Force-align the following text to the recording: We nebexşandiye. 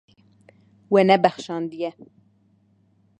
We 0.93 1.01
nebexşandiye. 1.07 1.89